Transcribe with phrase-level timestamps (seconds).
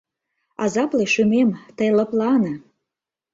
[0.63, 2.53] Азапле шӱмем, тый лыплане.